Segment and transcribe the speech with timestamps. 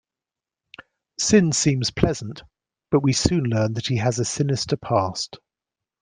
[1.19, 2.41] Syn seems pleasant
[2.89, 5.37] but we soon learn that he has a sinister past.